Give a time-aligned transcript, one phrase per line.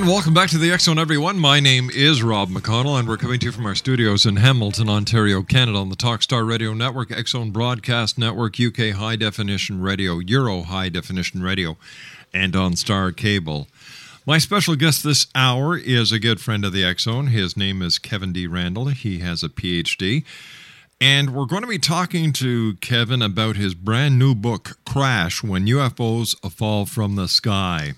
[0.00, 1.38] And welcome back to the Zone, everyone.
[1.38, 4.88] My name is Rob McConnell, and we're coming to you from our studios in Hamilton,
[4.88, 10.62] Ontario, Canada, on the Talkstar Radio Network, Zone Broadcast Network, UK High Definition Radio, Euro
[10.62, 11.76] High Definition Radio,
[12.32, 13.68] and on Star Cable.
[14.24, 17.26] My special guest this hour is a good friend of the Zone.
[17.26, 18.46] His name is Kevin D.
[18.46, 18.86] Randle.
[18.86, 20.24] He has a PhD.
[20.98, 25.66] And we're going to be talking to Kevin about his brand new book, Crash When
[25.66, 27.92] UFOs Fall from the Sky.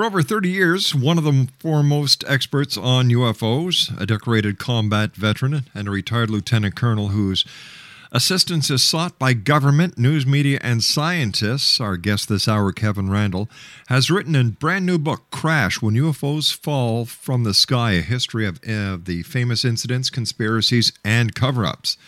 [0.00, 5.66] For over 30 years, one of the foremost experts on UFOs, a decorated combat veteran
[5.74, 7.44] and a retired lieutenant colonel whose
[8.10, 13.50] assistance is sought by government, news media, and scientists, our guest this hour, Kevin Randle,
[13.88, 18.46] has written a brand new book, Crash When UFOs Fall from the Sky A History
[18.46, 21.98] of uh, the Famous Incidents, Conspiracies, and Cover Ups.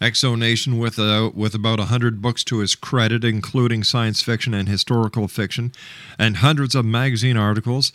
[0.00, 5.28] Exonation with uh, with about hundred books to his credit, including science fiction and historical
[5.28, 5.72] fiction,
[6.18, 7.92] and hundreds of magazine articles.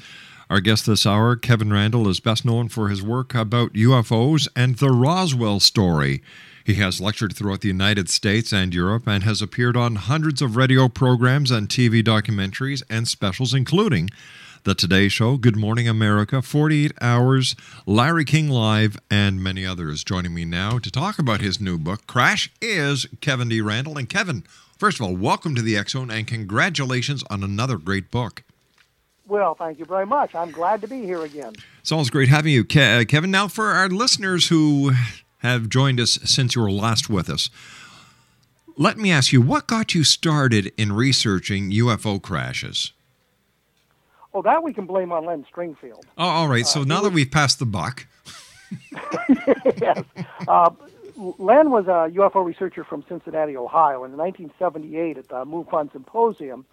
[0.50, 4.78] Our guest this hour, Kevin Randle, is best known for his work about UFOs and
[4.78, 6.24] the Roswell story.
[6.66, 10.56] He has lectured throughout the United States and Europe and has appeared on hundreds of
[10.56, 14.10] radio programs and TV documentaries and specials, including
[14.64, 20.04] The Today Show, Good Morning America, 48 Hours, Larry King Live, and many others.
[20.04, 23.62] Joining me now to talk about his new book, Crash, is Kevin D.
[23.62, 23.98] Randle.
[23.98, 24.44] And Kevin,
[24.78, 28.44] first of all, welcome to the X Zone and congratulations on another great book.
[29.28, 30.36] Well, thank you very much.
[30.36, 31.54] I'm glad to be here again.
[31.80, 33.32] It's always great having you, Ke- uh, Kevin.
[33.32, 34.92] Now, for our listeners who
[35.38, 37.50] have joined us since you were last with us,
[38.76, 42.92] let me ask you what got you started in researching UFO crashes?
[44.34, 46.04] Oh, that we can blame on Len Stringfield.
[46.18, 46.68] Oh, all right.
[46.68, 48.06] So now that we've passed the buck,
[49.82, 50.04] yes.
[50.48, 50.70] Uh,
[51.18, 54.04] Len was a UFO researcher from Cincinnati, Ohio.
[54.04, 56.66] In 1978, at the MUFON Symposium,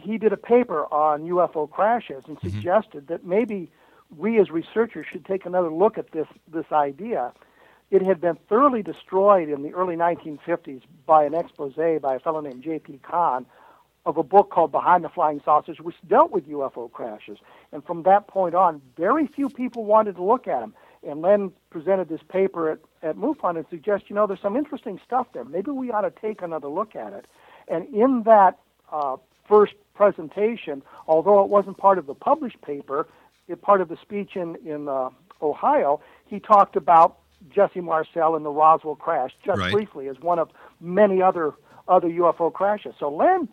[0.00, 3.70] he did a paper on UFO crashes and suggested that maybe
[4.16, 7.32] we as researchers should take another look at this, this idea.
[7.90, 12.40] It had been thoroughly destroyed in the early 1950s by an expose by a fellow
[12.40, 13.00] named J.P.
[13.02, 13.46] Cahn
[14.06, 17.38] of a book called Behind the Flying Saucers, which dealt with UFO crashes.
[17.72, 20.74] And from that point on, very few people wanted to look at them.
[21.06, 25.00] And Len presented this paper at, at MUFON and suggested, you know, there's some interesting
[25.04, 25.44] stuff there.
[25.44, 27.26] Maybe we ought to take another look at it.
[27.68, 28.58] And in that
[28.92, 29.16] uh,
[29.48, 33.06] first presentation, although it wasn't part of the published paper,
[33.48, 35.10] it part of the speech in, in uh,
[35.42, 37.18] Ohio, he talked about
[37.50, 39.72] Jesse Marcel and the Roswell crash, just Right.
[39.72, 40.50] briefly, as one of
[40.80, 41.54] many other
[41.86, 42.94] other UFO crashes.
[42.98, 43.46] So Len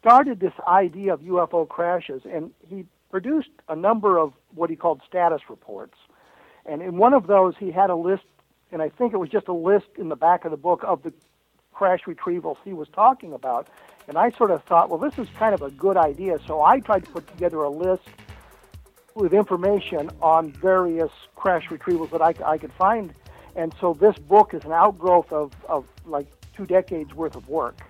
[0.00, 5.00] started this idea of UFO crashes, and he produced a number of what he called
[5.08, 5.96] status reports.
[6.64, 8.24] And in one of those, he had a list,
[8.72, 11.02] and I think it was just a list in the back of the book of
[11.02, 11.12] the
[11.72, 13.68] crash retrievals he was talking about.
[14.08, 16.38] And I sort of thought, well, this is kind of a good idea.
[16.46, 18.08] So I tried to put together a list
[19.14, 23.14] with information on various crash retrievals that I, I could find.
[23.54, 27.80] And so this book is an outgrowth of, of like two decades worth of work.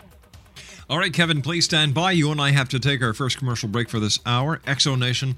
[0.89, 2.13] All right, Kevin, please stand by.
[2.13, 4.59] You and I have to take our first commercial break for this hour.
[4.59, 5.35] Exo Nation,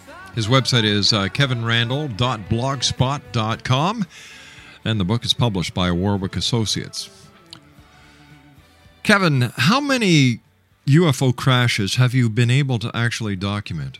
[0.35, 4.05] His website is uh, kevinrandle.blogspot.com,
[4.85, 7.09] and the book is published by Warwick Associates.
[9.03, 10.39] Kevin, how many
[10.87, 13.99] UFO crashes have you been able to actually document?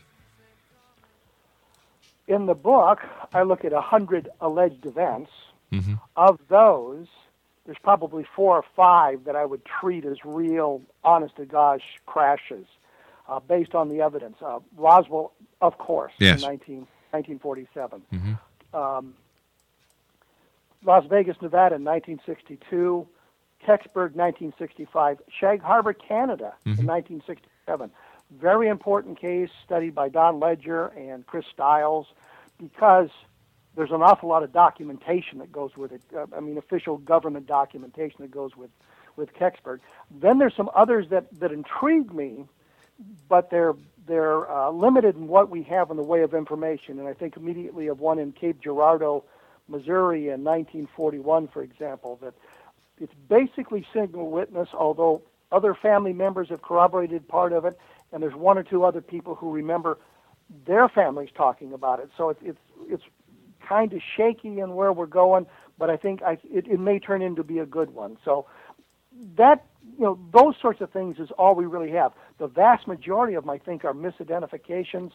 [2.27, 3.01] In the book,
[3.33, 5.31] I look at 100 alleged events.
[5.73, 5.95] Mm-hmm.
[6.15, 7.07] Of those,
[7.65, 12.65] there's probably four or five that I would treat as real, honest to gosh crashes
[13.31, 14.35] uh, based on the evidence.
[14.41, 16.41] Uh, Roswell, of course, Yes.
[16.43, 16.75] in 19,
[17.11, 18.01] 1947.
[18.13, 18.75] Mm-hmm.
[18.75, 19.13] Um,
[20.83, 23.07] Las Vegas, Nevada in 1962.
[23.65, 25.21] Kecksburg, 1965.
[25.29, 27.91] Shag Harbor, Canada in 1967.
[28.31, 32.07] Very important case studied by Don Ledger and Chris Styles
[32.57, 33.09] because
[33.75, 36.01] there's an awful lot of documentation that goes with it.
[36.15, 38.71] Uh, I mean, official government documentation that goes with,
[39.15, 39.79] with Kecksburg.
[40.09, 42.45] Then there's some others that, that intrigue me,
[43.29, 43.74] but they're
[44.07, 47.00] they're uh, limited in what we have in the way of information.
[47.00, 49.24] And I think immediately of one in Cape Girardeau,
[49.67, 52.33] Missouri, in 1941, for example, that
[53.00, 55.21] it's basically single witness, although
[55.51, 57.77] other family members have corroborated part of it,
[58.12, 59.98] and there's one or two other people who remember
[60.65, 62.10] their families talking about it.
[62.17, 63.03] So it's it's it's
[63.67, 65.45] kind of shaky in where we're going,
[65.77, 68.17] but I think I, it, it may turn into be a good one.
[68.25, 68.48] So
[69.36, 69.65] that
[69.97, 72.13] you know those sorts of things is all we really have.
[72.38, 75.11] The vast majority of them, I think, are misidentifications.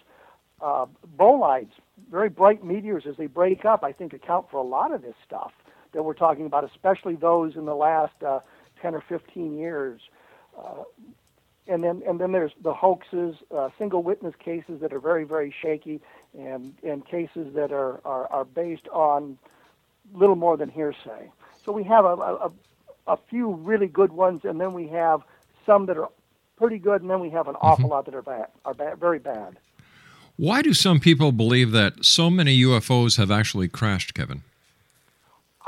[0.61, 1.73] Uh, bolides,
[2.11, 5.15] very bright meteors as they break up, I think account for a lot of this
[5.27, 5.53] stuff
[5.93, 8.41] that we're talking about, especially those in the last uh,
[8.81, 10.01] 10 or 15 years.
[10.59, 10.85] Uh,
[11.69, 15.53] and then and then there's the hoaxes, uh, single witness cases that are very very
[15.63, 16.01] shaky,
[16.39, 19.39] and and cases that are are, are based on
[20.15, 21.31] little more than hearsay.
[21.65, 22.53] So we have a, a a
[23.29, 25.21] few really good ones, and then we have
[25.65, 26.09] some that are
[26.57, 29.19] pretty good, and then we have an awful lot that are bad, are bad, very
[29.19, 29.59] bad.
[30.37, 34.43] Why do some people believe that so many UFOs have actually crashed, Kevin?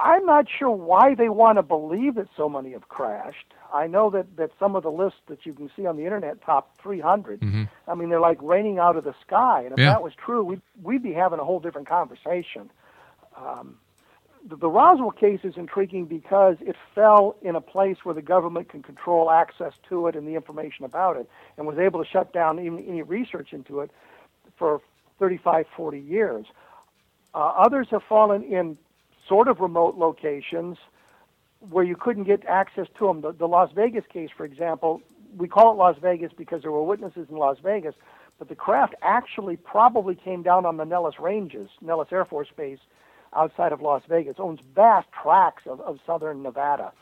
[0.01, 3.53] I'm not sure why they want to believe that so many have crashed.
[3.75, 6.41] I know that, that some of the lists that you can see on the internet
[6.41, 7.41] top 300.
[7.41, 7.69] Mhm.
[7.89, 9.63] I mean, they're like raining out of the sky.
[9.65, 9.91] And if Yeah.
[9.91, 12.71] that was true, we'd, we'd be having a whole different conversation.
[13.37, 13.77] Um,
[14.49, 18.83] the, Roswell case is intriguing because it fell in a place where the government can
[18.83, 22.59] control access to it and the information about it, and was able to shut down
[22.59, 23.91] even any research into it
[24.57, 24.81] for
[25.19, 26.47] 35, 40 years.
[27.35, 28.79] Uh, others have fallen in
[29.27, 30.79] sort of remote locations
[31.71, 33.21] where you couldn't get access to them.
[33.21, 35.03] The, the Las Vegas case, for example,
[35.37, 37.95] we call it Las Vegas because there were witnesses in Las Vegas,
[38.39, 42.79] but the craft actually probably came down on the Nellis Ranges, Nellis Air Force Base
[43.35, 46.93] outside of Las Vegas, owns vast tracts of, of southern Nevada.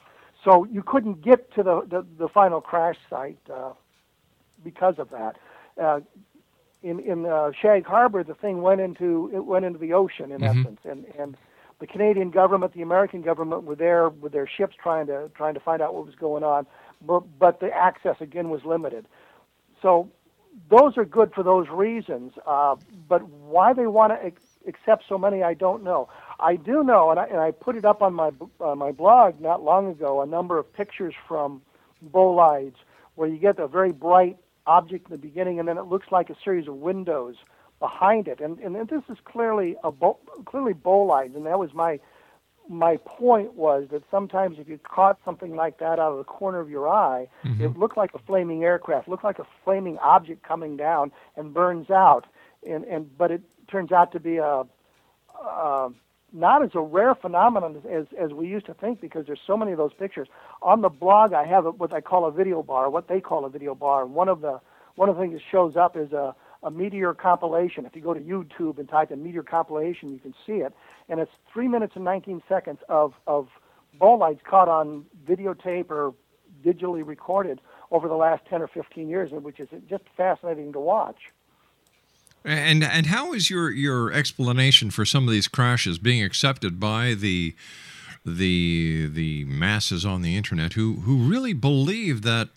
[0.44, 3.72] So you couldn't get to the, the, the final crash site uh,
[4.62, 5.36] because of that.
[5.80, 6.00] Uh,
[6.82, 10.42] in in uh, Shag Harbor, the thing went into it went into the ocean in
[10.42, 10.66] Mhm.
[10.66, 11.36] essence, and and
[11.80, 15.60] the Canadian government, the American government were there with their ships trying to trying to
[15.60, 16.66] find out what was going on,
[17.02, 19.06] but but the access again was limited.
[19.82, 20.08] So
[20.70, 22.32] those are good for those reasons.
[22.46, 22.76] Uh,
[23.08, 24.24] but why they want to
[24.66, 26.08] accept so many, I don't know.
[26.38, 28.92] I do know, and I, and I put it up on my b- uh, my
[28.92, 31.62] blog not long ago, a number of pictures from
[32.02, 32.76] bolides
[33.14, 36.30] where you get a very bright object in the beginning, and then it looks like
[36.30, 37.36] a series of windows
[37.78, 38.40] behind it.
[38.40, 41.98] And and this is clearly a bo- clearly bolides, and that was my
[42.68, 46.58] my point was that sometimes if you caught something like that out of the corner
[46.58, 47.28] of your eye,
[47.62, 51.90] it looked like a flaming aircraft, looked like a flaming object coming down and burns
[51.90, 52.26] out.
[52.66, 54.64] And and but it turns out to be a
[55.44, 55.88] uh,
[56.32, 59.72] not as a rare phenomenon as, as we used to think because there's so many
[59.72, 60.28] of those pictures.
[60.62, 63.44] On the blog, I have a, what I call a video bar, what they call
[63.44, 64.02] a video bar.
[64.02, 64.60] And one of the
[64.96, 67.84] one of the things that shows up is a, a meteor compilation.
[67.84, 70.72] If you go to YouTube and type in meteor compilation, you can see it.
[71.08, 73.48] And it's three minutes and 19 seconds of, of
[73.98, 76.14] bolides caught on videotape or
[76.64, 81.18] digitally recorded over the last 10 or 15 years, which is just fascinating to watch.
[82.46, 87.14] And and how is your your explanation for some of these crashes being accepted by
[87.14, 87.54] the
[88.24, 92.48] the the masses on the internet who who really believe that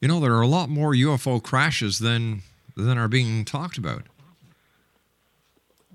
[0.00, 2.42] you know there are a lot more UFO crashes than
[2.74, 4.04] than are being talked about?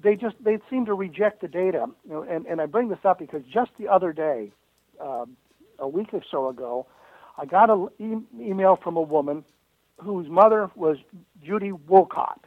[0.02, 1.86] they just they seem to reject the data.
[2.06, 4.52] You know, and, and I bring this up because just the other day,
[5.00, 5.38] um,
[5.80, 6.86] a week or so ago,
[7.38, 9.44] I got an e- email from a woman
[9.98, 10.98] whose mother was
[11.44, 12.44] Judy Wolcott.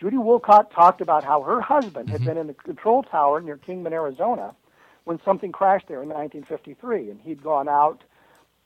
[0.00, 2.28] Judy Wolcott talked about how her husband had mm-hmm.
[2.28, 4.54] been in the control tower near Kingman, Arizona,
[5.04, 8.02] when something crashed there in 1953, and he'd gone out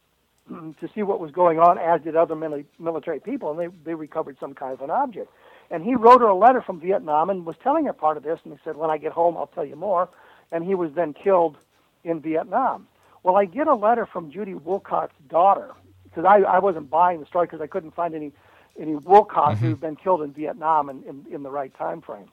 [0.49, 3.95] to see what was going on, as did other mili- military people, and they, they
[3.95, 5.29] recovered some kind of an object.
[5.73, 8.38] And he wrote her a letter from Vietnam and was telling her part of this,
[8.45, 10.09] and he said, When I get home, I'll tell you more.
[10.53, 11.57] And he was then killed
[12.05, 12.87] in Vietnam.
[13.25, 15.73] Well, I get a letter from Judy Wolcott's daughter,
[16.05, 18.31] because I, I wasn't buying the story because I couldn't find any,
[18.78, 22.28] any Wolcott who'd been killed in Vietnam in, in, in the right time frame.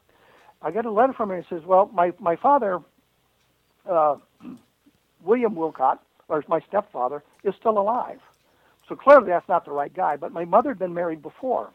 [0.61, 2.79] I get a letter from her and says, Well, my, my father,
[3.89, 4.15] uh,
[5.23, 8.19] William Wilcott, or my stepfather, is still alive.
[8.87, 10.17] So clearly that's not the right guy.
[10.17, 11.71] But my mother had been married before.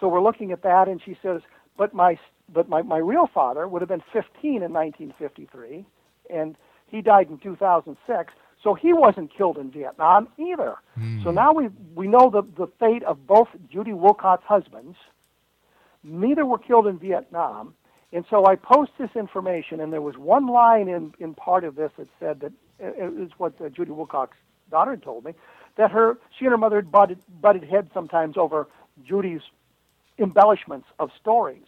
[0.00, 1.40] So we're looking at that, and she says,
[1.76, 2.18] But my,
[2.52, 5.84] but my, my real father would have been 15 in 1953,
[6.30, 8.32] and he died in 2006.
[8.62, 10.76] So he wasn't killed in Vietnam either.
[11.22, 14.96] So now we, we know the, the fate of both Judy Wilcott's husbands.
[16.02, 17.74] Neither were killed in Vietnam.
[18.12, 21.76] And so I post this information, and there was one line in, in part of
[21.76, 24.36] this that said that it is what uh, Judy Wilcock's
[24.70, 25.34] daughter had told me
[25.76, 28.66] that her she and her mother had butted, butted heads sometimes over
[29.06, 29.40] Judy's
[30.18, 31.66] embellishments of stories.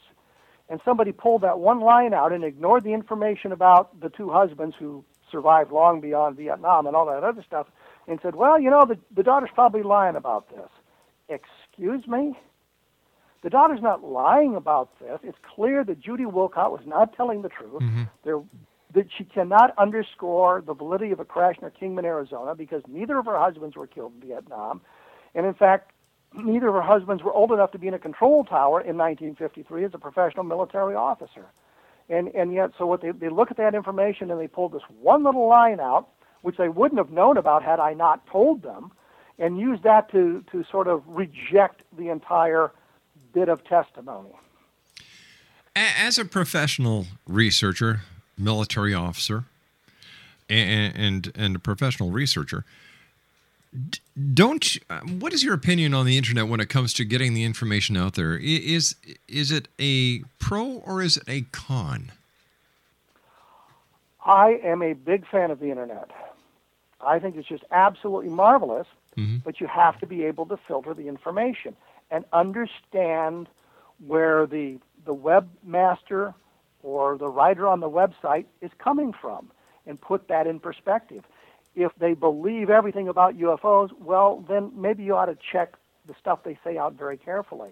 [0.68, 4.76] And somebody pulled that one line out and ignored the information about the two husbands
[4.78, 7.66] who survived long beyond Vietnam and all that other stuff
[8.06, 10.68] and said, well, you know, the, the daughter's probably lying about this.
[11.28, 12.38] Excuse me?
[13.42, 15.18] The daughter's not lying about this.
[15.22, 17.80] It's clear that Judy Wilcott was not telling the truth.
[17.80, 18.02] Mm-hmm.
[18.24, 18.42] There,
[18.92, 23.26] that she cannot underscore the validity of a crash near Kingman, Arizona, because neither of
[23.26, 24.80] her husbands were killed in Vietnam.
[25.34, 25.92] And in fact,
[26.34, 29.84] neither of her husbands were old enough to be in a control tower in 1953
[29.84, 31.46] as a professional military officer.
[32.10, 34.82] And, and yet, so what they, they look at that information and they pull this
[35.00, 36.08] one little line out,
[36.42, 38.90] which they wouldn't have known about had I not told them,
[39.38, 42.72] and use that to, to sort of reject the entire
[43.32, 44.30] bit of testimony.
[45.76, 48.00] As a professional researcher,
[48.36, 49.44] military officer,
[50.48, 52.64] and and, and a professional researcher,
[54.34, 57.44] don't uh, what is your opinion on the internet when it comes to getting the
[57.44, 58.96] information out there is Is
[59.28, 62.12] is it a pro or is it a con?
[64.24, 66.10] I am a big fan of the internet.
[67.00, 68.86] I think it's just absolutely marvelous,
[69.44, 71.76] but you have to be able to filter the information
[72.10, 73.48] and understand
[74.06, 76.34] where the the webmaster
[76.82, 79.50] or the writer on the website is coming from
[79.86, 81.24] and put that in perspective.
[81.74, 85.74] If they believe everything about UFOs, well, then maybe you ought to check
[86.06, 87.70] the stuff they say out very carefully.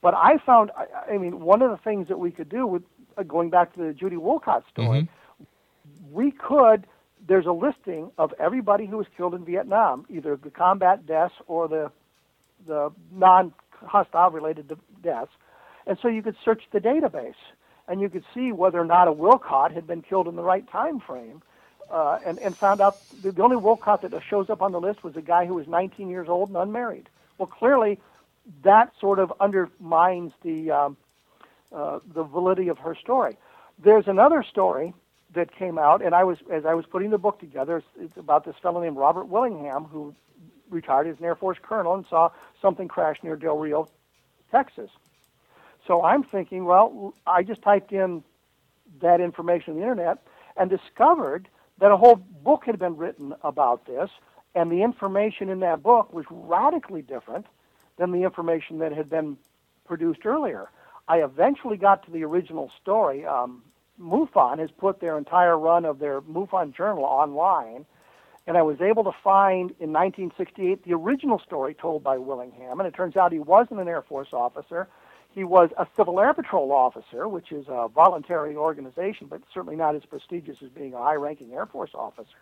[0.00, 2.82] But I found, I, I mean, one of the things that we could do with
[3.16, 5.08] uh, going back to the Judy Wolcott story,
[6.12, 6.86] we could
[7.26, 11.68] there's a listing of everybody who was killed in Vietnam, either the combat deaths or
[11.68, 11.90] the
[12.66, 15.30] the non-hostile related deaths,
[15.86, 17.34] and so you could search the database
[17.86, 20.70] and you could see whether or not a Wilcott had been killed in the right
[20.70, 21.42] time frame,
[21.90, 25.02] uh, and and found out the, the only Wilcott that shows up on the list
[25.04, 27.08] was a guy who was 19 years old and unmarried.
[27.38, 28.00] Well, clearly,
[28.62, 30.96] that sort of undermines the um,
[31.72, 33.36] uh, the validity of her story.
[33.78, 34.94] There's another story
[35.34, 37.82] that came out, and I was as I was putting the book together.
[37.98, 40.14] It's about this fellow named Robert Willingham who
[40.70, 43.88] retired as an Air Force colonel and saw something crash near Del Rio,
[44.50, 44.90] Texas.
[45.86, 48.22] So I'm thinking, well, I just typed in
[49.00, 50.18] that information on the internet
[50.56, 51.48] and discovered
[51.80, 54.10] that a whole book had been written about this,
[54.54, 57.46] and the information in that book was radically different
[57.96, 59.36] than the information that had been
[59.86, 60.70] produced earlier.
[61.08, 63.24] I eventually got to the original story.
[63.24, 63.62] Um,
[64.00, 67.86] MUFON has put their entire run of their MUFON journal online,
[68.46, 72.86] and I was able to find in 1968 the original story told by Willingham, and
[72.86, 74.88] it turns out he wasn't an Air Force officer.
[75.34, 79.94] He was a Civil Air Patrol officer, which is a voluntary organization, but certainly not
[79.94, 82.38] as prestigious as being a high-ranking Air Force officer.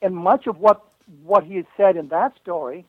[0.00, 0.84] And much of what
[1.22, 2.86] what he had said in that story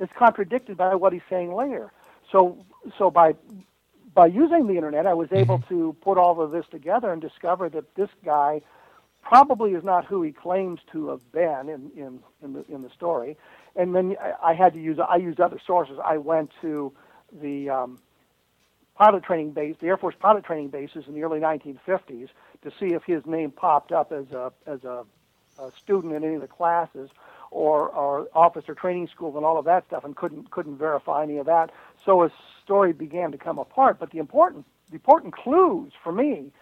[0.00, 1.92] is contradicted by what he's saying later.
[2.30, 2.58] So,
[2.98, 3.34] so by
[4.14, 7.68] by using the internet, I was able to put all of this together and discover
[7.70, 8.60] that this guy
[9.22, 12.90] probably is not who he claims to have been in in in the in the
[12.90, 13.36] story.
[13.76, 15.98] And then I, I had to use I used other sources.
[16.04, 16.92] I went to
[17.40, 17.98] the um,
[18.94, 22.28] pilot training base, the Air Force pilot training bases in the early 1950s
[22.62, 25.04] to see if his name popped up as a as a,
[25.58, 27.10] a student in any of the classes
[27.50, 31.38] or or officer training school and all of that stuff, and couldn't couldn't verify any
[31.38, 31.70] of that.
[32.04, 33.98] So his story began to come apart.
[33.98, 36.52] But the important the important clues for me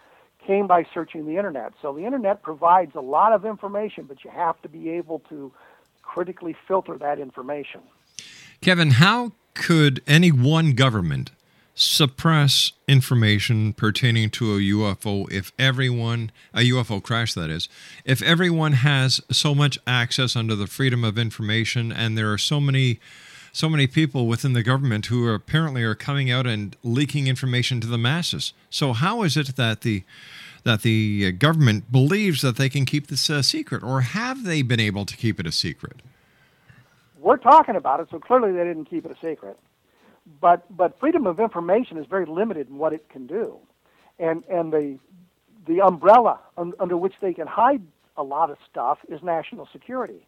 [0.46, 1.72] came by searching the internet.
[1.80, 5.52] So the internet provides a lot of information, but you have to be able to
[6.02, 7.80] critically filter that information.
[8.60, 11.30] Kevin, how could any one government
[11.74, 17.68] suppress information pertaining to a UFO if everyone, a UFO crash that is,
[18.04, 22.60] if everyone has so much access under the Freedom of Information and there are so
[22.60, 23.00] many
[23.54, 27.82] so many people within the government who are apparently are coming out and leaking information
[27.82, 28.54] to the masses.
[28.70, 30.04] So how is it that the
[30.64, 34.80] that the government believes that they can keep this a secret or have they been
[34.80, 36.00] able to keep it a secret?
[37.18, 39.58] We're talking about it, so clearly they didn't keep it a secret.
[40.40, 43.58] But but freedom of information is very limited in what it can do,
[44.18, 44.98] and and the
[45.66, 47.82] the umbrella un, under which they can hide
[48.16, 50.26] a lot of stuff is national security.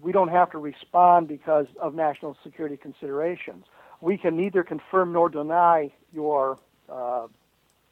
[0.00, 3.66] We don't have to respond because of national security considerations.
[4.00, 7.28] We can neither confirm nor deny your uh,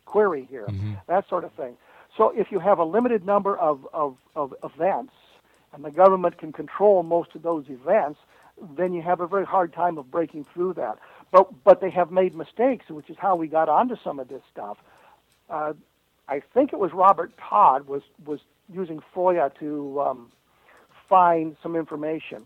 [0.05, 0.69] query here,
[1.07, 1.77] that sort of thing.
[2.17, 5.12] So if you have a limited number of, of, of events,
[5.73, 8.21] and the government can control most of those events,
[8.77, 10.99] then you have a very hard time of breaking through that.
[11.35, 14.42] But but they have made mistakes, which is how we got onto some of this
[14.53, 14.79] stuff.
[15.51, 15.73] Uh,
[16.29, 18.38] I think it was Robert Todd was was
[18.73, 20.33] using FOIA to um,
[21.09, 22.44] find some information,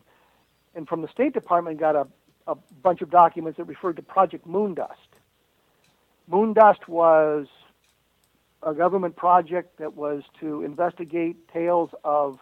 [0.75, 2.07] and from the State Department got a,
[2.47, 5.11] a bunch of documents that referred to Project Moondust.
[6.31, 7.47] Moondust was
[8.63, 12.39] a government project that was to investigate tales of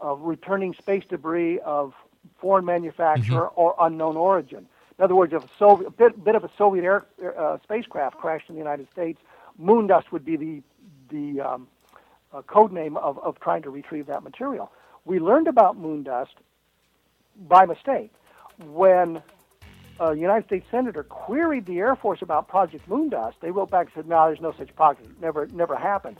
[0.00, 1.94] of returning space debris of
[2.40, 4.66] foreign manufacturer or unknown origin.
[4.98, 7.06] In other words, if a Soviet, bit, bit of a Soviet air,
[7.38, 9.20] uh, spacecraft crashed in the United States,
[9.60, 10.62] Moondust would be the
[11.08, 11.68] the um,
[12.32, 14.72] uh, code name of, of trying to retrieve that material.
[15.04, 16.34] We learned about Moondust
[17.48, 18.12] by mistake
[18.64, 19.22] when
[20.00, 23.34] a United States senator queried the Air Force about Project Moondust.
[23.40, 25.08] They wrote back and said, "No, there's no such project.
[25.20, 26.16] Never, never happened."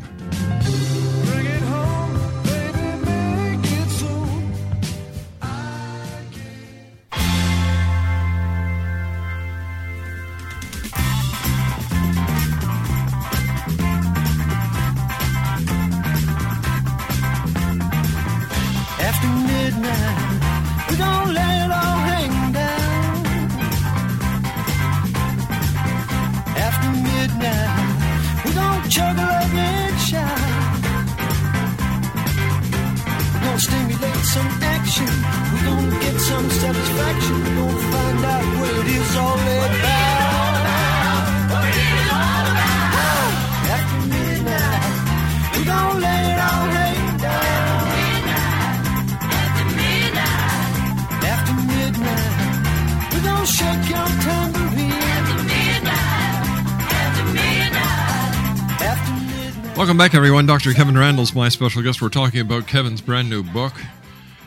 [59.81, 60.45] Welcome back, everyone.
[60.45, 60.73] Dr.
[60.73, 62.03] Kevin Randle's my special guest.
[62.03, 63.73] We're talking about Kevin's brand new book.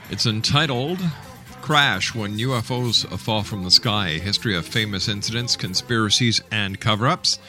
[0.09, 1.01] It's entitled
[1.61, 7.09] Crash When UFOs Fall from the Sky A History of Famous Incidents, Conspiracies, and Cover
[7.09, 7.41] Ups.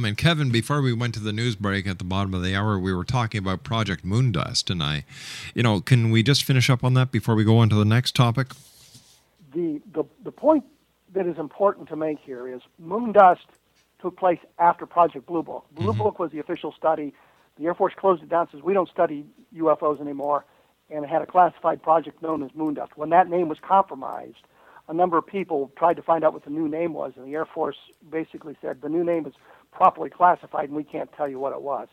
[0.05, 2.79] And Kevin, before we went to the news break at the bottom of the hour,
[2.79, 5.05] we were talking about Project Moondust, and I,
[5.55, 7.87] you know, can we just finish up on that before we go on to the
[7.87, 8.49] next topic?
[9.55, 10.65] The, the, the point
[11.15, 13.47] that is important to make here is Moondust
[14.03, 15.65] took place after Project Blue Book.
[15.75, 15.85] Mm-hmm.
[15.85, 17.15] Blue Book was the official study.
[17.59, 19.25] The Air Force closed it down, says we don't study
[19.57, 20.45] UFOs anymore,
[20.91, 22.91] and it had a classified project known as Moondust.
[22.97, 24.47] When that name was compromised,
[24.89, 27.35] a number of people tried to find out what the new name was, and the
[27.35, 27.77] Air Force
[28.11, 29.35] basically said the new name is
[29.73, 31.89] properly classified and we can't tell you what it was.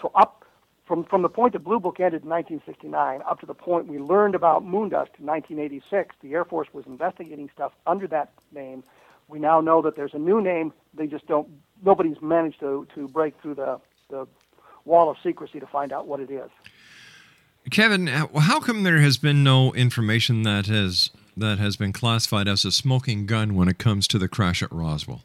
[0.00, 0.44] So up
[0.86, 3.98] from from the point that Blue Book ended in 1969 up to the point we
[3.98, 8.82] learned about Moondust in 1986, the Air Force was investigating stuff under that name.
[9.28, 10.72] We now know that there's a new name.
[10.94, 11.48] They just don't.
[11.84, 14.26] Nobody's managed to to break through the the
[14.84, 16.50] wall of secrecy to find out what it is.
[17.70, 22.64] Kevin, how come there has been no information that has that has been classified as
[22.64, 25.22] a smoking gun when it comes to the crash at Roswell?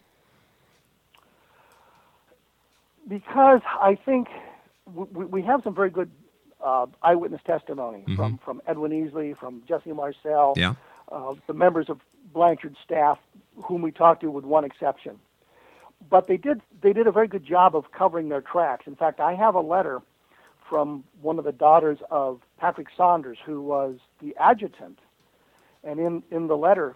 [3.08, 4.30] because I think
[4.94, 6.10] we, we have some very good
[6.64, 8.16] uh, eyewitness testimony Mhm.
[8.16, 10.76] from, from Edwin Easley, from Jesse Marcel, Yeah.
[11.12, 12.00] uh, the members of
[12.34, 13.20] Blanchard's staff,
[13.66, 15.20] whom we talked to with one exception.
[16.10, 18.88] But they did they did a very good job of covering their tracks.
[18.88, 20.02] In fact, I have a letter
[20.70, 25.00] from one of the daughters of Patrick Saunders, who was the adjutant,
[25.84, 26.96] and in in the letter,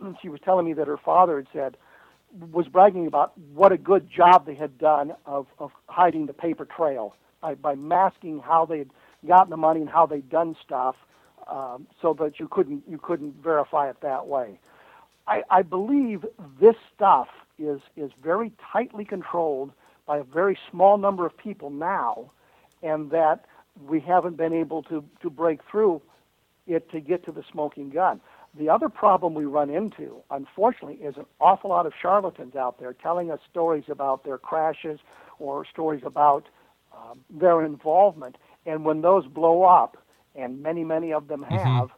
[0.22, 1.76] she was telling me that her father had said
[2.50, 6.64] was bragging about what a good job they had done of, of hiding the paper
[6.64, 8.90] trail by, by masking how they'd
[9.26, 10.96] gotten the money and how they'd done stuff
[11.50, 14.58] um, so that you couldn't you couldn't verify it that way.
[15.26, 16.24] I, I believe
[16.60, 19.72] this stuff is is very tightly controlled
[20.06, 22.30] by a very small number of people now,
[22.82, 23.44] and that
[23.86, 26.00] we haven't been able to to break through
[26.66, 28.20] it to get to the smoking gun.
[28.54, 32.92] The other problem we run into, unfortunately, is an awful lot of charlatans out there
[32.92, 35.00] telling us stories about their crashes
[35.38, 36.48] or stories about
[36.94, 38.36] um, their involvement.
[38.66, 39.96] And when those blow up,
[40.34, 41.90] and many, many of them have,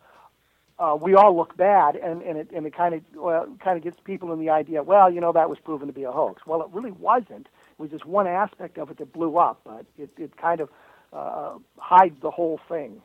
[0.78, 3.84] uh, we all look bad, and, and it and it kind of well, kind of
[3.84, 6.42] gets people in the idea, well, you know, that was proven to be a hoax.
[6.46, 7.46] Well, it really wasn't.
[7.46, 10.68] It was just one aspect of it that blew up, but it it kind of
[11.12, 13.00] uh, hides the whole thing.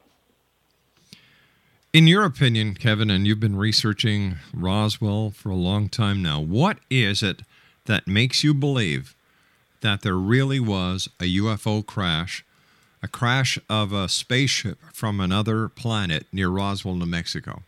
[1.91, 6.78] In your opinion, Kevin, and you've been researching Roswell for a long time now, what
[6.91, 7.41] is it
[7.86, 9.15] that makes you believe
[9.82, 12.45] that there really was a UFO crash,
[13.02, 17.63] a crash of a spaceship from another planet near Roswell, New Mexico?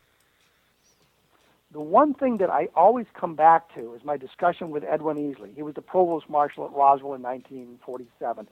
[1.71, 5.55] The one thing that I always come back to is my discussion with Edwin Easley.
[5.55, 8.47] He was the provost marshal at Roswell in 1947,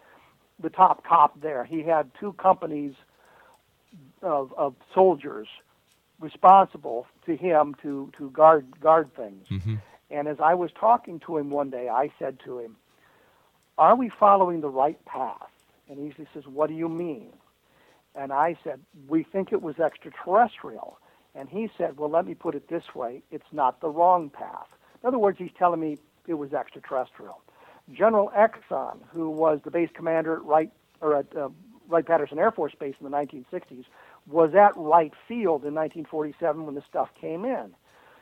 [0.63, 1.63] the top cop there.
[1.63, 2.95] He had two companies
[4.21, 5.47] of, of soldiers
[6.19, 9.47] responsible to him to, to guard guard things.
[10.11, 12.75] And as I was talking to him one day, I said to him,
[13.77, 15.51] Are we following the right path?
[15.89, 17.33] And he says, What do you mean?
[18.15, 20.97] And I said, We think it was extraterrestrial.
[21.35, 24.67] And he said, Well, let me put it this way it's not the wrong path.
[25.01, 27.41] In other words, he's telling me it was extraterrestrial.
[27.91, 31.49] General Exon, who was the base commander at Wright, or at uh,
[31.87, 33.85] Wright Patterson Air Force Base in the 1960s,
[34.29, 37.73] was at Wright Field in 1947 when the stuff came in.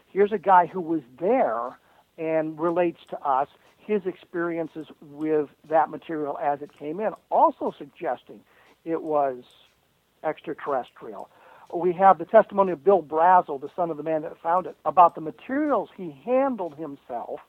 [0.07, 1.77] Here's a guy who was there
[2.17, 8.41] and relates to us his experiences with that material as it came in, also suggesting
[8.85, 9.43] it was
[10.23, 11.29] extraterrestrial.
[11.73, 14.75] We have the testimony of Bill Brazel, the son of the man that found it,
[14.85, 17.41] about the materials he handled himself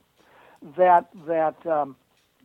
[0.77, 1.97] that that um,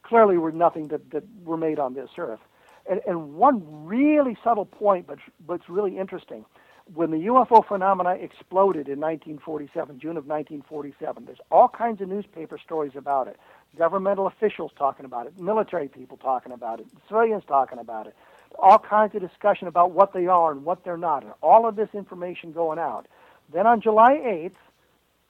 [0.03, 2.39] clearly were nothing that, that were made on this earth.
[2.89, 6.45] And, and one really subtle point, but but it's really interesting.
[6.93, 12.57] When the UFO phenomena exploded in 1947, June of 1947, there's all kinds of newspaper
[12.57, 13.37] stories about it.
[13.77, 18.15] Governmental officials talking about it, military people talking about it, civilians talking about it.
[18.59, 21.77] All kinds of discussion about what they are and what they're not, and all of
[21.77, 23.07] this information going out.
[23.51, 24.57] Then on July 8th,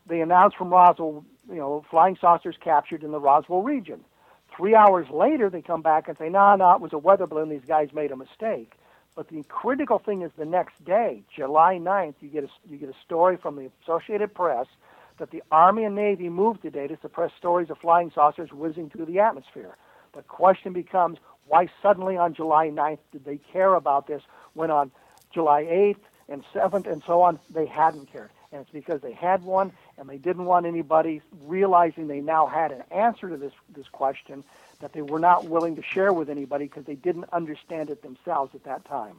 [0.07, 4.03] they announced from Roswell, you know, flying saucers captured in the Roswell region.
[4.55, 6.97] Three hours later, they come back and say, no, nah, no, nah, it was a
[6.97, 7.49] weather balloon.
[7.49, 8.73] These guys made a mistake.
[9.15, 12.89] But the critical thing is the next day, July 9th, you get a, you get
[12.89, 14.67] a story from the Associated Press
[15.19, 19.05] that the Army and Navy moved today to suppress stories of flying saucers whizzing through
[19.05, 19.77] the atmosphere.
[20.13, 24.91] The question becomes, Why suddenly on July 9th did they care about this when on
[25.31, 28.31] July 8th and 7th and so on they hadn't cared?
[28.51, 32.71] And it's because they had one and they didn't want anybody realizing they now had
[32.71, 34.43] an answer to this, this question
[34.79, 38.53] that they were not willing to share with anybody because they didn't understand it themselves
[38.56, 39.15] at that time.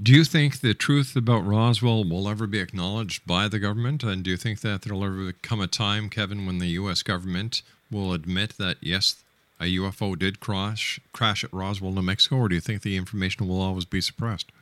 [0.00, 4.04] Do you think the truth about Roswell will ever be acknowledged by the government?
[4.04, 7.02] And do you think that there'll ever come a time, Kevin, when the U.S.
[7.02, 9.16] government will admit that, yes,
[9.58, 12.36] a UFO did crash, crash at Roswell, New Mexico?
[12.36, 14.52] Or do you think the information will always be suppressed?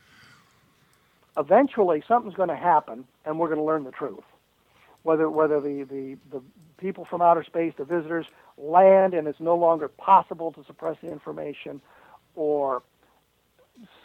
[1.37, 4.23] Eventually something's going to happen and we're going to learn the truth.
[5.03, 6.41] Whether whether the, the, the
[6.77, 8.25] people from outer space the visitors
[8.57, 11.81] land and it's no longer possible to suppress the information
[12.35, 12.83] or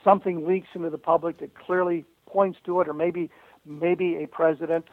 [0.04, 3.30] something leaks into the public that clearly points to it or maybe
[3.66, 4.86] maybe a president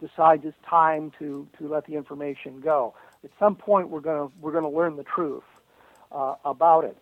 [0.00, 2.94] decides it's time to, to let the information go.
[3.24, 5.44] At some point we're going to we're to learn the truth
[6.12, 6.96] uh, about it.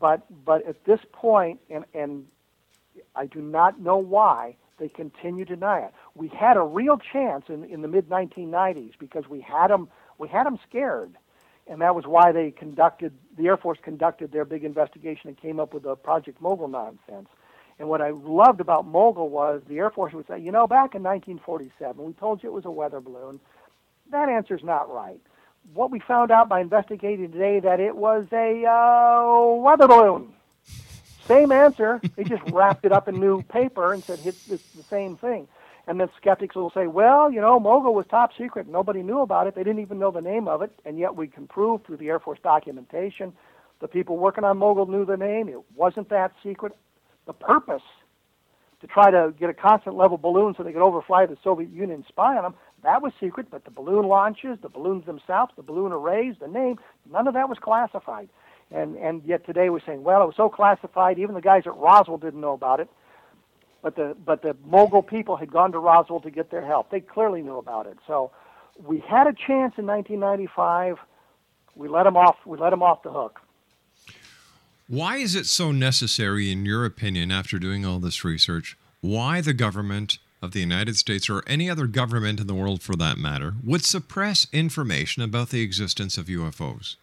[0.00, 2.26] But but at this point and and
[3.14, 5.92] I do not know why they continue to deny it.
[6.14, 10.28] We had a real chance in, in the mid 1990s because we had them we
[10.28, 11.16] had them scared,
[11.66, 15.58] and that was why they conducted the Air Force conducted their big investigation and came
[15.58, 17.28] up with the Project Mogul nonsense.
[17.78, 20.94] And what I loved about Mogul was the Air Force would say, you know, back
[20.94, 23.40] in 1947, we told you it was a weather balloon.
[24.10, 25.20] That answer's not right.
[25.74, 30.34] What we found out by investigating today that it was a uh, weather balloon.
[31.28, 32.00] Same answer.
[32.16, 35.48] They just wrapped it up in new paper and said it's, the same thing.
[35.86, 38.68] And then skeptics will say, well, you know, Mogul was top secret.
[38.68, 39.54] Nobody knew about it.
[39.54, 40.70] They didn't even know the name of it.
[40.84, 43.32] And yet we can prove through the Air Force documentation
[43.80, 45.48] the people working on Mogul knew the name.
[45.48, 46.72] It wasn't that secret.
[47.26, 47.82] The purpose
[48.80, 51.96] to try to get a constant level balloon so they could overfly the Soviet Union
[51.96, 53.46] and spy on them, that was secret.
[53.50, 56.78] But the balloon launches, the balloons themselves, the balloon arrays, the name,
[57.10, 58.28] none of that was classified.
[58.74, 61.76] And, and yet today we're saying, well, it was so classified, even the guys at
[61.76, 62.88] Roswell didn't know about it.
[63.82, 66.90] But the, but the mogul people had gone to Roswell to get their help.
[66.90, 67.98] They clearly knew about it.
[68.06, 68.30] So
[68.82, 70.98] we had a chance in 1995.
[71.74, 73.40] We let them off, we let them off the hook.
[74.88, 79.54] Why is it so necessary, in your opinion, after doing all this research, why the
[79.54, 83.54] government of the United States or any other government in the world for that matter
[83.64, 86.96] would suppress information about the existence of UFOs?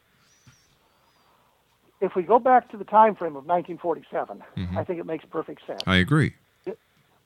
[2.01, 4.77] If we go back to the time frame of 1947, Mhm.
[4.77, 5.83] I think it makes perfect sense.
[5.85, 6.33] I agree.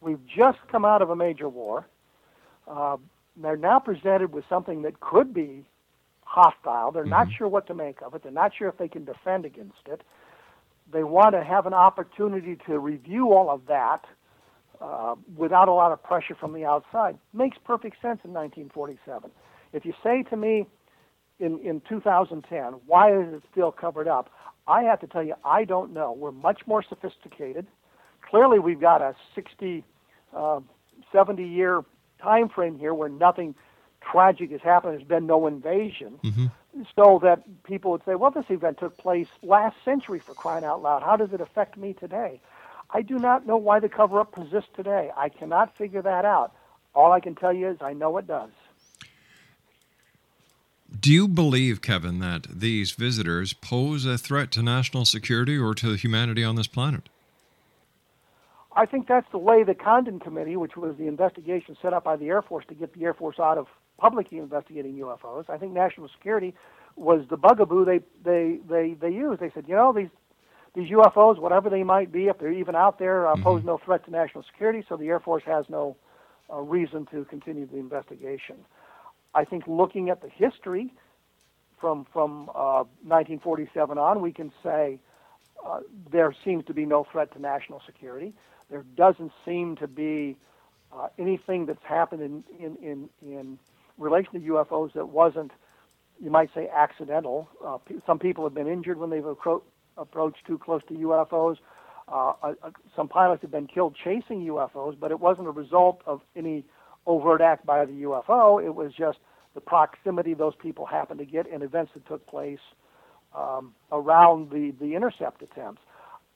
[0.01, 1.86] We've just come out of a major war.
[2.67, 2.97] Uh,
[3.38, 5.65] they're now presented with something that could be
[6.25, 6.91] hostile.
[6.91, 8.21] They're not sure what to make of it.
[8.21, 10.03] They're not sure if they can defend against it.
[10.91, 14.05] They want to have an opportunity to review all of that
[14.81, 17.17] uh, without a lot of pressure from the outside.
[17.31, 19.31] Makes perfect sense in 1947.
[19.71, 20.65] If you say to me
[21.39, 24.30] in, in 2010, why is it still covered up?
[24.67, 26.13] I have to tell you, I don't know.
[26.13, 27.67] We're much more sophisticated.
[28.30, 29.84] Clearly, we've got a 60,
[30.36, 30.62] uh,
[31.12, 31.84] 70 year
[32.22, 33.56] time frame here where nothing
[34.02, 34.93] tragic has happened.
[34.93, 36.19] There's been no invasion.
[36.96, 40.82] So that people would say, well, this event took place last century for crying out
[40.82, 41.04] loud.
[41.04, 42.41] How does it affect me today?
[42.89, 45.12] I do not know why the cover up persists today.
[45.15, 46.56] I cannot figure that out.
[46.96, 48.52] All I can tell you is I know it does.
[50.99, 55.93] Do you believe, Kevin, that these visitors pose a threat to national security or to
[55.93, 57.10] humanity on this planet?
[58.75, 62.15] I think that's the way the Condon Committee, which was the investigation set up by
[62.15, 65.49] the Air Force to get the Air Force out of publicly investigating UFOs.
[65.49, 66.53] I think national security
[66.95, 69.41] was the bugaboo they they they they used.
[69.41, 70.10] They said, you know, these
[70.75, 74.06] these UFOs, whatever they might be, if they're even out there, uh, pose no threat
[74.06, 74.84] to national security.
[74.89, 75.95] So the Air Force has no
[76.51, 78.58] uh, reason to continue the investigation.
[79.36, 80.93] I think looking at the history
[81.80, 85.00] from from uh, 1947 on, we can say
[85.65, 85.80] uh,
[86.12, 88.34] there seems to be no threat to national security.
[88.69, 90.38] There doesn't seem to be
[90.91, 93.60] uh, anything that's happened in, in, in, in
[93.98, 95.52] relation to UFOs that wasn't,
[96.22, 97.50] you might say, accidental.
[97.65, 99.63] Uh, some people have been injured when they've appro-
[99.98, 101.58] approached too close to UFOs.
[102.08, 102.54] Uh, uh,
[102.96, 106.65] some pilots have been killed chasing UFOs, but it wasn't a result of any
[107.07, 108.63] overt act by the UFO.
[108.63, 109.19] It was just
[109.55, 112.60] the proximity those people happened to get and events that took place
[113.35, 115.81] um, around the, the intercept attempts.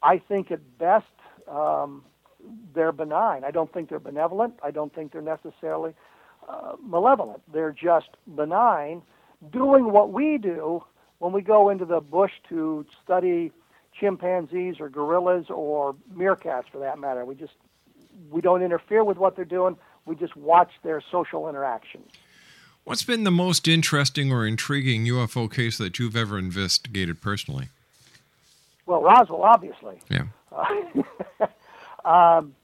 [0.04, 1.06] I think at best
[1.48, 2.04] um,
[2.74, 3.44] they're benign.
[3.44, 4.56] I don't think they're benevolent.
[4.64, 5.94] I don't think they're necessarily
[6.48, 7.42] uh, malevolent.
[7.52, 9.02] They're just benign,
[9.52, 10.84] doing what we do
[11.20, 13.52] when we go into the bush to study
[14.00, 17.26] chimpanzees or gorillas or meerkats, for that matter.
[17.26, 17.54] We just
[18.32, 19.78] we don't interfere with what they're doing.
[20.08, 22.12] We just watch their social interactions.
[22.84, 27.68] What's been the most interesting or intriguing UFO case that you've ever investigated personally?
[28.86, 30.00] Well, Roswell, obviously.
[30.10, 30.28] Yeah.
[32.06, 32.56] um,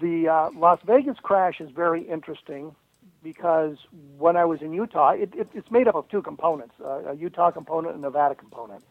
[0.00, 2.76] the uh, Las Vegas crash is very interesting
[3.24, 3.78] because
[4.18, 7.16] when I was in Utah, it, it, it's made up of two components uh, a
[7.16, 8.84] Utah component and a Nevada component.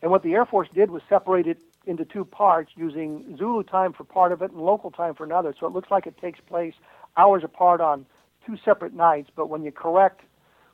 [0.00, 3.92] And what the Air Force did was separate it into two parts using Zulu time
[3.92, 5.54] for part of it and local time for another.
[5.58, 6.74] So it looks like it takes place
[7.16, 8.06] hours apart on
[8.46, 10.22] two separate nights, but when you correct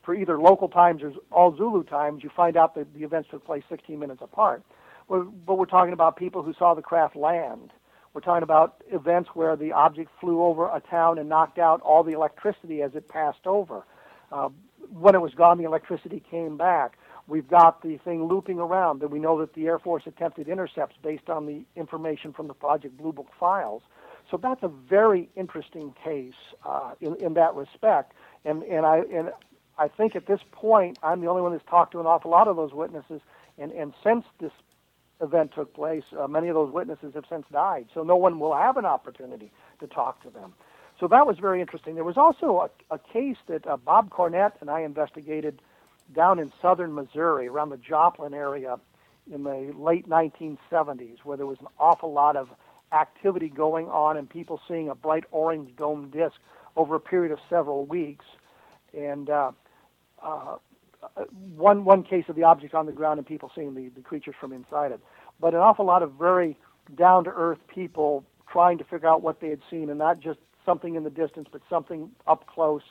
[0.04, 3.44] for either local times or all Zulu times, you find out that the events took
[3.44, 4.62] place 16 minutes apart.
[5.08, 7.72] But we're talking about people who saw the craft land.
[8.14, 12.02] We're talking about events where the object flew over a town and knocked out all
[12.02, 13.84] the electricity as it passed over.
[14.32, 14.48] Uh,
[14.90, 16.98] when it was gone, the electricity came back.
[17.28, 20.96] We've got the thing looping around that we know that the Air Force attempted intercepts
[21.02, 23.82] based on the information from the Project Blue Book files.
[24.30, 28.12] So that's a very interesting case uh, in, in that respect.
[28.44, 29.30] And, and, I, and
[29.78, 32.48] I think at this point, I'm the only one that's talked to an awful lot
[32.48, 33.20] of those witnesses.
[33.58, 34.52] And, and since this
[35.20, 37.86] event took place, uh, many of those witnesses have since died.
[37.94, 39.50] So no one will have an opportunity
[39.80, 40.54] to talk to them.
[40.98, 41.94] So that was very interesting.
[41.94, 45.60] There was also a, a case that uh, Bob Cornett and I investigated
[46.14, 48.78] down in southern Missouri, around the Joplin area,
[49.30, 52.48] in the late 1970s, where there was an awful lot of
[52.92, 56.36] activity going on and people seeing a bright orange dome disk
[56.76, 58.24] over a period of several weeks.
[58.96, 59.52] And uh,
[60.22, 60.56] uh,
[61.56, 64.34] one one case of the object on the ground and people seeing the, the creatures
[64.40, 65.00] from inside it.
[65.40, 66.56] But an awful lot of very
[66.96, 70.38] down to earth people trying to figure out what they had seen and not just
[70.64, 72.82] something in the distance, but something up close,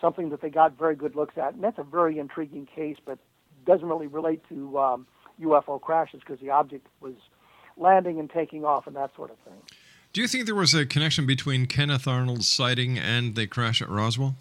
[0.00, 1.54] something that they got very good looks at.
[1.54, 3.18] And that's a very intriguing case, but
[3.66, 5.06] doesn't really relate to um,
[5.40, 7.14] UFO crashes because the object was
[7.76, 9.60] landing and taking off and that sort of thing.
[10.12, 13.88] Do you think there was a connection between Kenneth Arnold's sighting and the crash at
[13.88, 14.36] Roswell?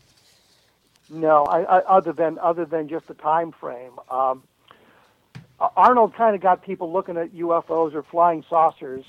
[1.09, 3.91] No, I, I, other than other than just the time frame.
[4.09, 4.43] Um,
[5.59, 9.05] Arnold kind of got people looking at UFOs or flying saucers,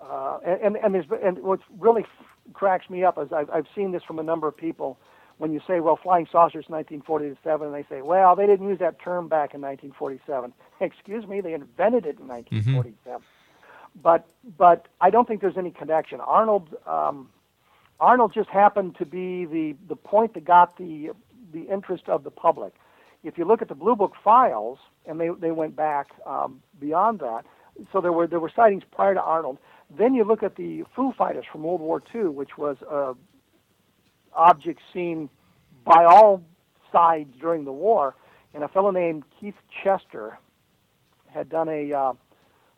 [0.00, 2.04] uh, and and and, and what really
[2.52, 4.98] cracks me up is I've, I've seen this from a number of people.
[5.38, 8.98] When you say, "Well, flying saucers, 1947," and they say, "Well, they didn't use that
[9.00, 13.22] term back in 1947." Excuse me, they invented it in 1947.
[14.02, 14.26] But
[14.56, 16.20] but I don't think there's any connection.
[16.20, 16.74] Arnold.
[16.86, 17.30] Um,
[17.98, 21.10] Arnold just happened to be the, the point that got the
[21.52, 22.74] the interest of the public.
[23.24, 27.20] If you look at the Blue Book files, and they, they went back um, beyond
[27.20, 27.44] that,
[27.92, 29.58] so there were there were sightings prior to Arnold.
[29.96, 33.14] Then you look at the Foo Fighters from World War II, which was a
[34.36, 35.28] object seen
[35.84, 36.42] by all
[36.92, 38.14] sides during the war,
[38.54, 40.38] and a fellow named Keith Chester
[41.28, 42.12] had done a uh,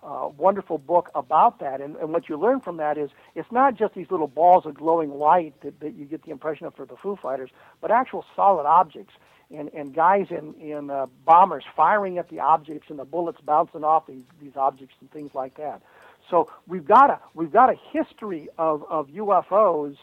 [0.03, 1.81] uh, wonderful book about that.
[1.81, 4.75] And, and what you learn from that is it's not just these little balls of
[4.75, 7.51] glowing light that, that you get the impression of for the Foo Fighters,
[7.81, 9.15] but actual solid objects.
[9.51, 13.83] And, and guys in, in uh, bombers firing at the objects and the bullets bouncing
[13.83, 15.81] off these, these objects and things like that.
[16.29, 19.97] So we've got a we've got a history of, of UFOs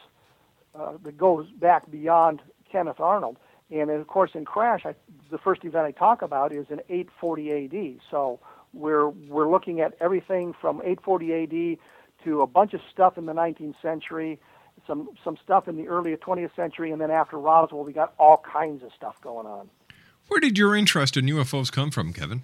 [0.78, 3.38] uh, that goes back beyond Kenneth Arnold.
[3.72, 4.96] And of course, in Crash, I,
[5.32, 8.02] the first event I talk about is in 840 AD.
[8.12, 8.40] So
[8.74, 11.78] we're we're looking at everything from 840 AD
[12.26, 14.40] to a bunch of stuff in the 19th century,
[14.86, 18.38] some some stuff in the early 20th century, and then after Roswell, we got all
[18.38, 19.70] kinds of stuff going on.
[20.28, 22.44] Where did your interest in UFOs come from, Kevin?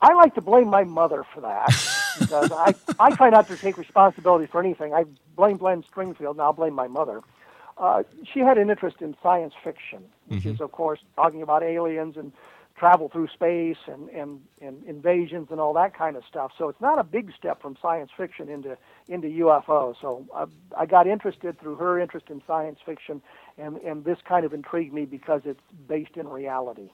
[0.00, 1.70] I like to blame my mother for that
[2.18, 4.94] because I I try not to take responsibility for anything.
[4.94, 5.04] I
[5.36, 7.22] blame Len Stringfield, and I'll blame my mother.
[7.78, 8.02] Uh,
[8.32, 12.32] she had an interest in science fiction, which is, of course, talking about aliens and
[12.76, 16.52] travel through space and, and, and invasions and all that kind of stuff.
[16.58, 18.76] So it's not a big step from science fiction into
[19.08, 19.94] into UFO.
[20.00, 20.46] So I,
[20.82, 23.22] I got interested through her interest in science fiction,
[23.58, 26.90] and, and this kind of intrigued me because it's based in reality.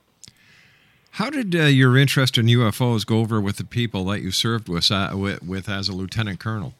[1.12, 4.68] How did uh, your interest in UFOs go over with the people that you served
[4.68, 6.74] with, uh, with, with as a lieutenant colonel?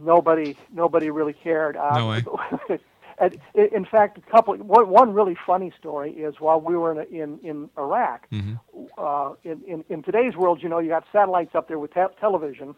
[0.00, 1.76] Nobody nobody really cared.
[1.76, 2.24] Uh, No way.
[3.18, 7.38] and in fact, a couple one, really funny story is while we were in in,
[7.40, 8.28] in Iraq.
[8.30, 8.54] Mm-hmm.
[8.98, 12.00] uh, in, in, in today's world, you know, you got satellites up there with te-
[12.18, 12.74] television,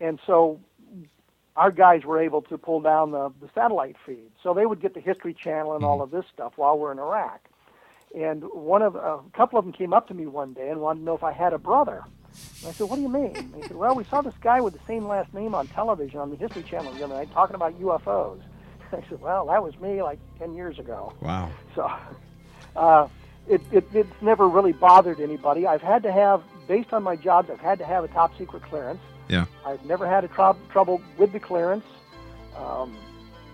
[0.00, 0.58] and so
[1.56, 4.30] our guys were able to pull down the, the satellite feed.
[4.42, 6.98] So they would get the History Channel and all of this stuff while we're in
[6.98, 7.40] Iraq.
[8.16, 11.00] And one of a couple of them came up to me one day and wanted
[11.00, 12.04] to know if I had a brother.
[12.60, 14.60] And I said, "What do you mean?" And they said, "Well, we saw this guy
[14.60, 17.54] with the same last name on television on the History Channel the other night talking
[17.54, 18.40] about UFOs."
[18.92, 21.50] I said, "Well, that was me like ten years ago." Wow.
[21.74, 21.90] So
[22.76, 23.08] uh,
[23.48, 25.66] it, it, it's never really bothered anybody.
[25.66, 28.62] I've had to have, based on my jobs, I've had to have a top secret
[28.62, 29.00] clearance.
[29.28, 29.46] Yeah.
[29.64, 31.84] I've never had a trou- trouble with the clearance.
[32.56, 32.96] Um,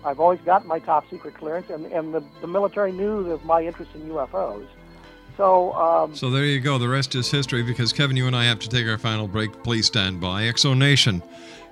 [0.05, 3.63] I've always got my top secret clearance, and, and the, the military knew of my
[3.63, 4.67] interest in UFOs.
[5.35, 6.77] So, um, So there you go.
[6.77, 9.63] The rest is history because Kevin, you and I have to take our final break.
[9.63, 10.43] Please stand by.
[10.43, 11.21] Exonation.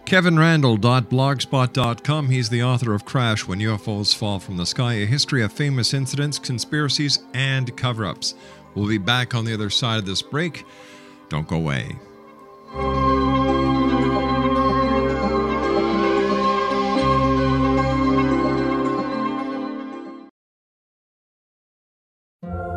[0.06, 2.30] KevinRandle.blogspot.com.
[2.30, 5.94] He's the author of Crash When UFOs Fall from the Sky, a history of famous
[5.94, 8.36] incidents, conspiracies, and cover ups.
[8.76, 10.66] We'll be back on the other side of this break.
[11.30, 11.96] Don't go away.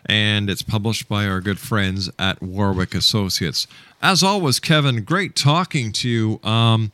[0.09, 3.66] and it's published by our good friends at Warwick Associates.
[4.00, 6.40] As always, Kevin, great talking to you.
[6.42, 6.92] Um,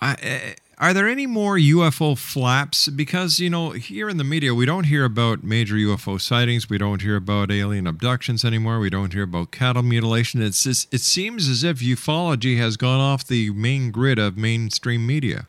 [0.00, 2.88] I, are there any more UFO flaps?
[2.88, 6.68] Because, you know, here in the media, we don't hear about major UFO sightings.
[6.68, 8.78] We don't hear about alien abductions anymore.
[8.78, 10.42] We don't hear about cattle mutilation.
[10.42, 15.06] It's just, it seems as if ufology has gone off the main grid of mainstream
[15.06, 15.46] media.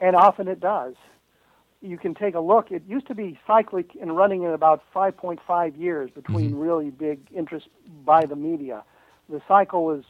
[0.00, 0.94] and often it does.
[1.84, 2.72] You can take a look.
[2.72, 7.68] It used to be cyclic and running in about 5.5 years between really big interest
[8.06, 8.82] by the media.
[9.28, 10.04] The cycle has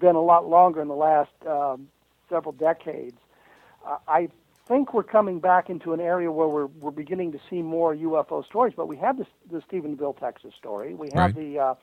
[0.00, 1.88] been a lot longer in the last um,
[2.28, 3.16] several decades.
[3.86, 4.28] Uh, I
[4.66, 8.44] think we're coming back into an area where we're, we're beginning to see more UFO
[8.44, 10.94] stories, but we have this, the Stephenville, Texas story.
[10.94, 11.54] We have Right.
[11.54, 11.74] the uh,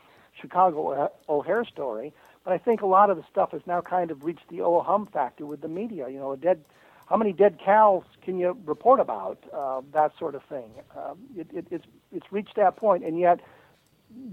[0.42, 4.26] Chicago O'Hare story, but I think a lot of the stuff has now kind of
[4.26, 6.10] reached the oh hum factor with the media.
[6.10, 6.64] You know, a dead,
[7.08, 9.44] how many dead cows can you report about?
[9.54, 10.70] Uh, that sort of thing.
[10.96, 13.40] Um, it, it, it's it's reached that point, and yet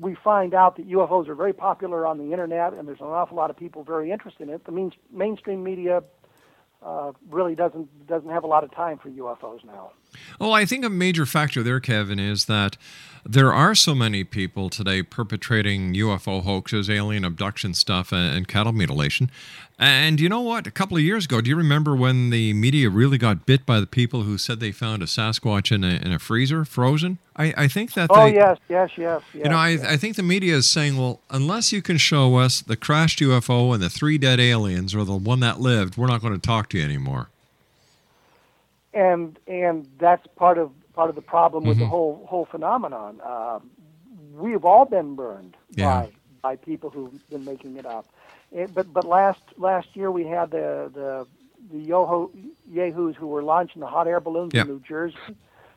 [0.01, 3.37] we find out that UFOs are very popular on the internet, and there's an awful
[3.37, 4.65] lot of people very interested in it.
[4.65, 6.03] The main, mainstream media
[6.83, 9.93] uh, really doesn't doesn't have a lot of time for UFOs now.
[10.39, 12.77] Well, I think a major factor there, Kevin, is that
[13.27, 19.31] there are so many people today perpetrating UFO hoaxes, alien abduction stuff, and, cattle mutilation.
[19.79, 20.67] And you know what?
[20.67, 23.81] A couple of years ago, do you remember when the media really got bit by
[23.81, 27.19] the people who said they found a Sasquatch in a, in a freezer, frozen?
[27.35, 29.45] I, I think that Oh yes, yes, yes, yes.
[29.45, 29.85] you know, I, yes.
[29.85, 33.73] I think the media is saying, well, unless you can show us the crashed UFO
[33.73, 36.69] and the three dead aliens or the one that lived, we're not going to talk
[36.71, 37.31] to you anymore.
[38.95, 41.89] And and that's part of part of the problem with the Mhm.
[41.89, 43.21] whole whole phenomenon.
[43.23, 43.61] Uh,
[44.35, 45.87] we've all been burned Yeah.
[45.87, 48.07] by by people who've been making it up.
[48.53, 51.27] It, but but last last year we had the the
[51.73, 52.31] the Yoho
[52.71, 54.67] Yahoos who were launching the hot air balloons Yep.
[54.67, 55.17] in New Jersey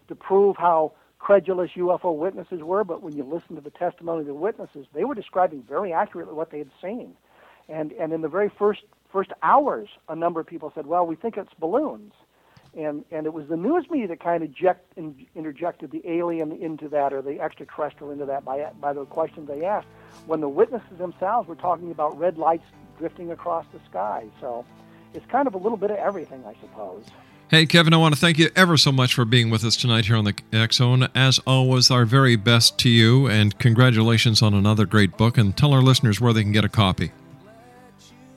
[0.09, 2.83] to prove how credulous UFO witnesses were.
[2.83, 6.33] But when you listen to the testimony of the witnesses, they were describing very accurately
[6.35, 7.15] what they had seen.
[7.67, 11.15] And and in the very first first hours, a number of people said, "Well, we
[11.15, 12.13] think it's balloons."
[12.77, 16.51] And and it was the news media that kind of eject, in, interjected the alien
[16.51, 19.87] into that or the extraterrestrial into that by by the questions they asked.
[20.27, 22.65] When the witnesses themselves were talking about red lights
[22.99, 24.63] drifting across the sky, so
[25.13, 27.03] it's kind of a little bit of everything, I suppose.
[27.49, 30.05] Hey, Kevin, I want to thank you ever so much for being with us tonight
[30.05, 31.07] here on the X Zone.
[31.15, 35.37] As always, our very best to you, and congratulations on another great book.
[35.37, 37.13] And tell our listeners where they can get a copy.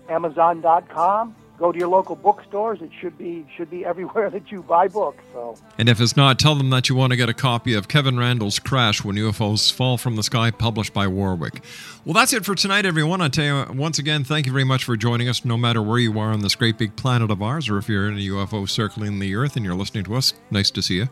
[0.08, 1.34] Amazon.com.
[1.60, 2.80] Go to your local bookstores.
[2.80, 5.22] It should be should be everywhere that you buy books.
[5.34, 5.58] So.
[5.76, 8.16] And if it's not, tell them that you want to get a copy of Kevin
[8.16, 11.62] Randle's Crash When UFOs Fall from the Sky, published by Warwick.
[12.06, 13.20] Well, that's it for tonight, everyone.
[13.20, 15.98] I tell you once again, thank you very much for joining us, no matter where
[15.98, 18.66] you are on this great big planet of ours, or if you're in a UFO
[18.66, 20.32] circling the Earth and you're listening to us.
[20.50, 21.10] Nice to see you.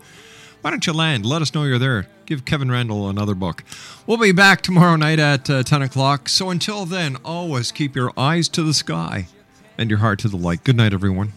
[0.62, 1.26] Why don't you land?
[1.26, 2.08] Let us know you're there.
[2.24, 3.64] Give Kevin Randall another book.
[4.06, 6.30] We'll be back tomorrow night at uh, 10 o'clock.
[6.30, 9.28] So until then, always keep your eyes to the sky
[9.78, 10.64] and your heart to the light.
[10.64, 11.32] Good night, everyone.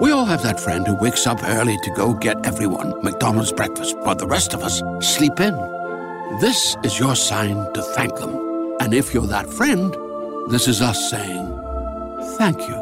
[0.00, 3.96] We all have that friend who wakes up early to go get everyone McDonald's breakfast,
[3.98, 5.54] while the rest of us sleep in.
[6.40, 8.76] This is your sign to thank them.
[8.80, 9.94] And if you're that friend,
[10.50, 11.46] this is us saying
[12.36, 12.81] thank you.